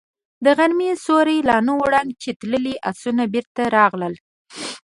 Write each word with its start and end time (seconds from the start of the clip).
د 0.45 0.47
غرمې 0.57 0.91
سيوری 1.03 1.37
لا 1.49 1.57
نه 1.65 1.73
و 1.79 1.83
ړنګ 1.93 2.09
چې 2.21 2.29
تللي 2.39 2.75
آسونه 2.89 3.23
بېرته 3.33 3.63
راغلل. 3.77 4.13